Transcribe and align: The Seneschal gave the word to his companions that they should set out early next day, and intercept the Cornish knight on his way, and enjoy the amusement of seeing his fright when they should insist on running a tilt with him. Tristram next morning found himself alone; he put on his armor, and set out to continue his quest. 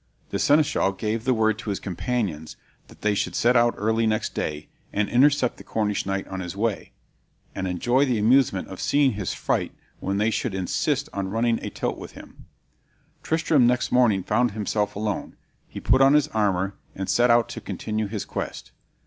The 0.31 0.39
Seneschal 0.39 0.93
gave 0.93 1.25
the 1.25 1.33
word 1.35 1.59
to 1.59 1.69
his 1.69 1.79
companions 1.79 2.55
that 2.87 3.01
they 3.01 3.13
should 3.13 3.35
set 3.35 3.55
out 3.55 3.75
early 3.77 4.07
next 4.07 4.33
day, 4.33 4.67
and 4.91 5.07
intercept 5.07 5.57
the 5.57 5.63
Cornish 5.63 6.07
knight 6.07 6.27
on 6.27 6.39
his 6.39 6.57
way, 6.57 6.91
and 7.53 7.67
enjoy 7.67 8.05
the 8.05 8.17
amusement 8.17 8.67
of 8.69 8.81
seeing 8.81 9.11
his 9.11 9.35
fright 9.35 9.75
when 9.99 10.17
they 10.17 10.31
should 10.31 10.55
insist 10.55 11.07
on 11.13 11.29
running 11.29 11.59
a 11.61 11.69
tilt 11.69 11.99
with 11.99 12.13
him. 12.13 12.45
Tristram 13.21 13.67
next 13.67 13.91
morning 13.91 14.23
found 14.23 14.53
himself 14.53 14.95
alone; 14.95 15.35
he 15.67 15.79
put 15.79 16.01
on 16.01 16.15
his 16.15 16.29
armor, 16.29 16.73
and 16.95 17.07
set 17.07 17.29
out 17.29 17.47
to 17.49 17.61
continue 17.61 18.07
his 18.07 18.25
quest. 18.25 18.71